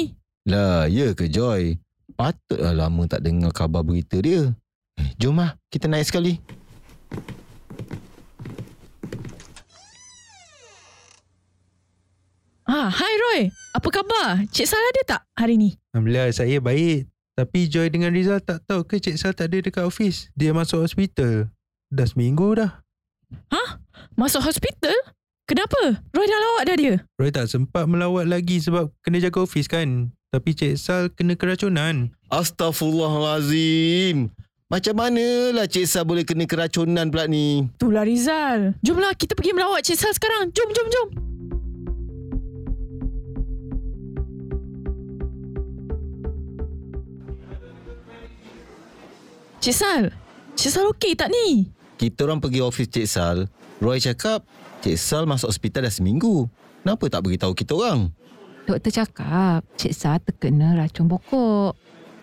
Lah, 0.53 0.85
ya 0.85 1.17
ke 1.17 1.25
Joy? 1.25 1.81
Patutlah 2.13 2.77
lama 2.77 3.09
tak 3.09 3.25
dengar 3.25 3.57
khabar 3.57 3.81
berita 3.81 4.21
dia. 4.21 4.53
Eh, 5.01 5.09
jom 5.17 5.41
lah, 5.41 5.57
kita 5.73 5.89
naik 5.89 6.05
sekali. 6.05 6.37
Ha, 12.69 12.93
hai 12.93 13.15
Roy. 13.17 13.41
Apa 13.73 13.89
khabar? 13.89 14.45
Cik 14.53 14.69
Sal 14.69 14.85
ada 14.93 15.03
tak 15.09 15.23
hari 15.41 15.57
ni? 15.57 15.73
Alhamdulillah 15.97 16.29
saya 16.37 16.61
baik. 16.61 17.09
Tapi 17.33 17.65
Joy 17.65 17.89
dengan 17.89 18.13
Rizal 18.13 18.45
tak 18.45 18.61
tahu 18.69 18.85
ke 18.85 19.01
Cik 19.01 19.17
Sal 19.17 19.33
tak 19.33 19.49
ada 19.49 19.65
dekat 19.65 19.89
ofis. 19.89 20.29
Dia 20.37 20.53
masuk 20.53 20.85
hospital. 20.85 21.49
Dah 21.89 22.05
seminggu 22.05 22.61
dah. 22.61 22.85
Masuk 24.19 24.45
hospital? 24.45 24.93
Kenapa? 25.49 25.97
Roy 26.13 26.29
dah 26.29 26.41
lawak 26.45 26.63
dah 26.69 26.77
dia. 26.77 26.95
Roy 27.17 27.33
tak 27.33 27.49
sempat 27.49 27.89
melawat 27.89 28.29
lagi 28.29 28.61
sebab 28.61 28.93
kena 29.01 29.17
jaga 29.17 29.49
ofis 29.49 29.65
kan. 29.65 30.13
Tapi 30.29 30.53
Cik 30.53 30.77
Sal 30.77 31.09
kena 31.09 31.41
keracunan. 31.41 32.13
Astaghfirullahalazim. 32.29 34.29
Macam 34.69 34.95
manalah 35.01 35.65
Cik 35.65 35.89
Sal 35.89 36.05
boleh 36.05 36.29
kena 36.29 36.45
keracunan 36.45 37.09
pula 37.09 37.25
ni? 37.25 37.65
Itulah 37.81 38.05
Rizal. 38.05 38.77
Jomlah 38.85 39.17
kita 39.17 39.33
pergi 39.33 39.57
melawat 39.57 39.89
Cik 39.89 39.97
Sal 39.97 40.13
sekarang. 40.13 40.53
Jom, 40.53 40.69
jom, 40.69 40.89
jom. 40.93 41.09
Cik 49.65 49.73
Sal. 49.73 50.13
Cik 50.61 50.71
Sal 50.77 50.93
okey 50.93 51.17
tak 51.17 51.33
ni? 51.33 51.73
Kita 51.97 52.29
orang 52.29 52.45
pergi 52.45 52.61
ofis 52.61 52.93
Cik 52.93 53.09
Sal. 53.09 53.49
Roy 53.81 53.97
cakap, 53.97 54.45
Cik 54.79 54.95
Sal 54.95 55.27
masuk 55.27 55.51
hospital 55.51 55.87
dah 55.87 55.93
seminggu. 55.93 56.47
Kenapa 56.87 57.05
tak 57.11 57.27
beritahu 57.27 57.51
kita 57.51 57.75
orang? 57.75 58.15
Doktor 58.63 58.93
cakap 58.95 59.67
Cik 59.75 59.93
Sa 59.97 60.23
terkena 60.23 60.79
racun 60.79 61.11
pokok. 61.11 61.75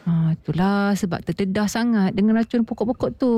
Ha, 0.05 0.37
itulah 0.37 0.95
sebab 0.95 1.19
terdedah 1.25 1.67
sangat 1.67 2.15
dengan 2.15 2.39
racun 2.39 2.63
pokok-pokok 2.63 3.09
tu. 3.19 3.35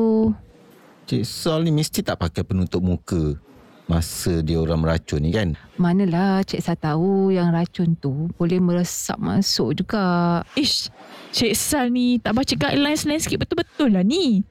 Cik 1.10 1.25
Sal 1.25 1.65
ni 1.65 1.73
mesti 1.73 2.06
tak 2.06 2.21
pakai 2.21 2.45
penutup 2.45 2.86
muka 2.86 3.39
masa 3.88 4.43
dia 4.43 4.60
orang 4.60 4.84
meracun 4.84 5.23
ni 5.23 5.32
kan? 5.32 5.56
Manalah 5.82 6.43
Cik 6.45 6.62
Sa 6.62 6.77
tahu 6.77 7.34
yang 7.34 7.49
racun 7.49 7.97
tu 7.97 8.30
boleh 8.38 8.62
meresap 8.62 9.17
masuk 9.17 9.82
juga. 9.82 10.43
Ish, 10.53 10.93
Cik 11.34 11.58
Sal 11.58 11.89
ni 11.89 12.21
tak 12.21 12.38
baca 12.38 12.53
guidelines 12.53 13.08
landscape 13.08 13.41
betul-betul 13.41 13.97
lah 13.97 14.06
ni. 14.06 14.45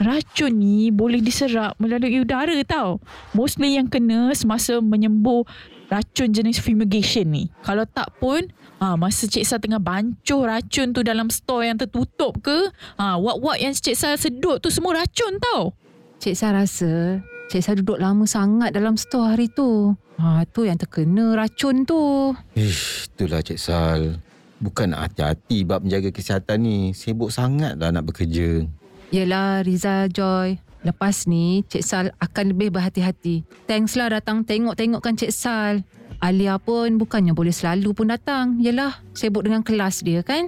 Racun 0.00 0.52
ni 0.56 0.88
boleh 0.88 1.20
diserap 1.20 1.76
melalui 1.76 2.24
udara 2.24 2.56
tau. 2.64 2.98
Mostly 3.36 3.76
yang 3.76 3.90
kena 3.90 4.32
semasa 4.32 4.80
menyembuh 4.80 5.44
racun 5.90 6.30
jenis 6.30 6.62
fumigation 6.62 7.28
ni. 7.28 7.50
Kalau 7.66 7.84
tak 7.84 8.14
pun, 8.22 8.46
ha, 8.78 8.94
masa 8.94 9.26
Cik 9.26 9.44
Sal 9.44 9.58
tengah 9.58 9.82
bancuh 9.82 10.46
racun 10.46 10.94
tu 10.94 11.02
dalam 11.02 11.28
store 11.28 11.68
yang 11.68 11.76
tertutup 11.76 12.38
ke, 12.40 12.70
ha, 12.96 13.18
wak-wak 13.18 13.58
yang 13.58 13.74
Cik 13.74 13.98
Sal 13.98 14.14
sedut 14.16 14.62
tu 14.62 14.70
semua 14.70 15.02
racun 15.02 15.36
tau. 15.42 15.74
Cik 16.22 16.36
Sa 16.38 16.54
rasa 16.54 17.20
Cik 17.50 17.62
Sa 17.66 17.74
duduk 17.74 17.98
lama 17.98 18.22
sangat 18.30 18.70
dalam 18.70 18.94
stor 18.94 19.34
hari 19.34 19.50
tu. 19.50 19.98
Ha, 20.22 20.46
tu 20.46 20.68
yang 20.68 20.78
terkena 20.78 21.34
racun 21.34 21.82
tu. 21.82 22.30
Ish, 22.54 23.10
itulah 23.10 23.42
Cik 23.42 23.58
Sal. 23.58 24.22
Bukan 24.60 24.92
hati-hati 24.94 25.64
bab 25.66 25.82
menjaga 25.82 26.14
kesihatan 26.14 26.62
ni. 26.62 26.78
Sibuk 26.94 27.34
sangat 27.34 27.80
lah 27.80 27.90
nak 27.90 28.06
bekerja. 28.06 28.68
Yelah 29.10 29.66
Riza 29.66 30.06
Joy. 30.06 30.62
Lepas 30.86 31.26
ni 31.26 31.66
Cik 31.66 31.82
Sal 31.84 32.06
akan 32.22 32.54
lebih 32.54 32.70
berhati-hati. 32.70 33.42
Thanks 33.66 33.98
lah 33.98 34.14
datang 34.14 34.46
tengok-tengokkan 34.46 35.18
Cik 35.18 35.34
Sal. 35.34 35.82
Alia 36.22 36.56
pun 36.62 36.94
bukannya 36.94 37.34
boleh 37.34 37.50
selalu 37.50 37.90
pun 37.90 38.08
datang. 38.08 38.62
Yelah 38.62 39.02
sibuk 39.10 39.42
dengan 39.42 39.66
kelas 39.66 40.06
dia 40.06 40.22
kan. 40.22 40.46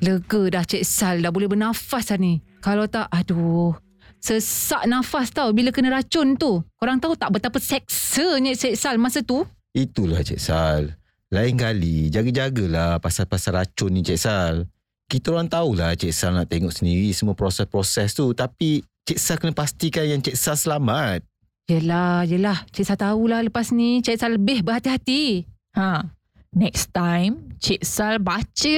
Lega 0.00 0.42
dah 0.48 0.64
Cik 0.64 0.84
Sal 0.84 1.20
dah 1.20 1.28
boleh 1.28 1.48
bernafas 1.48 2.08
dah 2.08 2.16
ni. 2.16 2.40
Kalau 2.64 2.88
tak, 2.88 3.12
aduh. 3.12 3.83
Sesak 4.24 4.88
nafas 4.88 5.28
tau 5.36 5.52
bila 5.52 5.68
kena 5.68 6.00
racun 6.00 6.40
tu. 6.40 6.64
Korang 6.80 6.96
tahu 6.96 7.12
tak 7.12 7.28
betapa 7.28 7.60
seksanya 7.60 8.56
Cik 8.56 8.72
Sal 8.72 8.96
masa 8.96 9.20
tu? 9.20 9.44
Itulah 9.76 10.24
Cik 10.24 10.40
Sal. 10.40 10.96
Lain 11.28 11.52
kali, 11.60 12.08
jaga-jagalah 12.08 13.04
pasal-pasal 13.04 13.60
racun 13.60 13.92
ni 13.92 14.00
Cik 14.00 14.16
Sal. 14.16 14.64
Kita 15.04 15.36
orang 15.36 15.52
tahulah 15.52 15.92
Cik 15.92 16.08
Sal 16.08 16.40
nak 16.40 16.48
tengok 16.48 16.72
sendiri 16.72 17.12
semua 17.12 17.36
proses-proses 17.36 18.16
tu. 18.16 18.32
Tapi 18.32 18.80
Cik 19.04 19.20
Sal 19.20 19.36
kena 19.36 19.52
pastikan 19.52 20.08
yang 20.08 20.24
Cik 20.24 20.40
Sal 20.40 20.56
selamat. 20.56 21.20
Yelah, 21.68 22.24
yelah. 22.24 22.64
Cik 22.72 22.88
Sal 22.88 22.96
tahulah 22.96 23.44
lepas 23.44 23.76
ni 23.76 24.00
Cik 24.00 24.16
Sal 24.16 24.40
lebih 24.40 24.64
berhati-hati. 24.64 25.44
Ha, 25.76 26.13
next 26.54 26.90
time 26.94 27.54
Cik 27.64 27.80
Sal 27.80 28.20
baca 28.20 28.76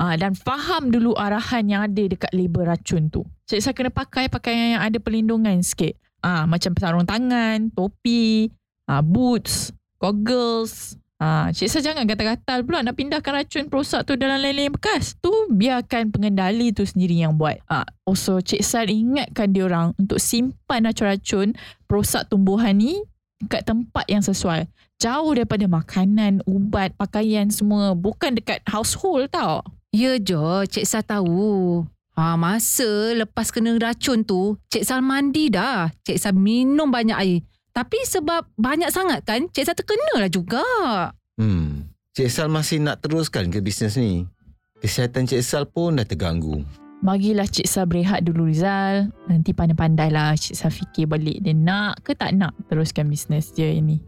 ha, 0.00 0.16
dan 0.16 0.32
faham 0.32 0.88
dulu 0.88 1.12
arahan 1.12 1.68
yang 1.68 1.80
ada 1.84 2.02
dekat 2.08 2.32
label 2.32 2.64
racun 2.64 3.12
tu. 3.12 3.22
Cik 3.44 3.60
Sal 3.60 3.76
kena 3.76 3.92
pakai 3.92 4.32
pakaian 4.32 4.80
yang 4.80 4.82
ada 4.82 4.96
perlindungan 4.96 5.60
sikit. 5.60 5.92
Ah, 6.24 6.48
macam 6.48 6.72
sarung 6.80 7.04
tangan, 7.04 7.68
topi, 7.76 8.48
ah, 8.88 9.04
boots, 9.04 9.74
goggles. 10.00 10.96
Ah, 11.20 11.52
Cik 11.52 11.68
Sal 11.68 11.84
jangan 11.84 12.08
gatal-gatal 12.08 12.64
pula 12.64 12.80
nak 12.80 12.96
pindahkan 12.96 13.44
racun 13.44 13.68
perosak 13.68 14.08
tu 14.08 14.16
dalam 14.16 14.40
lain-lain 14.40 14.72
bekas. 14.72 15.14
Tu 15.20 15.30
biarkan 15.52 16.08
pengendali 16.08 16.72
tu 16.72 16.88
sendiri 16.88 17.20
yang 17.20 17.36
buat. 17.36 17.60
Ah, 17.68 17.84
also 18.08 18.40
Cik 18.40 18.64
Sal 18.64 18.88
ingatkan 18.88 19.52
dia 19.52 19.68
orang 19.68 19.92
untuk 20.00 20.16
simpan 20.16 20.88
racun-racun 20.88 21.52
perosak 21.84 22.32
tumbuhan 22.32 22.80
ni 22.80 23.04
dekat 23.44 23.62
tempat 23.66 24.06
yang 24.06 24.22
sesuai. 24.22 24.70
Jauh 25.02 25.32
daripada 25.34 25.66
makanan, 25.66 26.46
ubat, 26.46 26.94
pakaian 26.94 27.50
semua. 27.50 27.92
Bukan 27.98 28.38
dekat 28.38 28.62
household 28.70 29.30
tau. 29.34 29.66
Ya 29.92 30.16
Jo, 30.16 30.62
Cik 30.64 30.86
Sal 30.86 31.02
tahu. 31.04 31.82
Ha, 32.14 32.36
masa 32.36 33.16
lepas 33.16 33.50
kena 33.50 33.74
racun 33.76 34.22
tu, 34.22 34.56
Cik 34.70 34.86
Sal 34.86 35.02
mandi 35.02 35.50
dah. 35.50 35.90
Cik 36.06 36.18
Sal 36.22 36.32
minum 36.38 36.88
banyak 36.88 37.18
air. 37.18 37.38
Tapi 37.72 38.04
sebab 38.04 38.52
banyak 38.54 38.92
sangat 38.92 39.24
kan, 39.26 39.50
Cik 39.50 39.64
Sal 39.66 39.76
terkena 39.76 40.22
lah 40.22 40.30
juga. 40.30 40.64
Hmm. 41.36 41.92
Cik 42.12 42.28
Sal 42.28 42.48
masih 42.52 42.78
nak 42.84 43.00
teruskan 43.00 43.48
ke 43.48 43.64
bisnes 43.64 43.96
ni? 43.96 44.28
Kesihatan 44.82 45.30
Cik 45.30 45.46
Sal 45.46 45.64
pun 45.64 45.94
dah 45.94 46.02
terganggu. 46.02 46.60
Bagilah 47.02 47.50
Cik 47.50 47.66
Sal 47.66 47.90
berehat 47.90 48.22
dulu 48.22 48.46
Rizal. 48.46 49.10
Nanti 49.26 49.50
pandai-pandai 49.50 50.14
lah 50.14 50.38
Cik 50.38 50.54
Sal 50.54 50.70
fikir 50.70 51.10
balik 51.10 51.42
dia 51.42 51.50
nak 51.50 52.06
ke 52.06 52.14
tak 52.14 52.30
nak 52.38 52.54
teruskan 52.70 53.10
bisnes 53.10 53.50
dia 53.50 53.74
ini. 53.74 53.98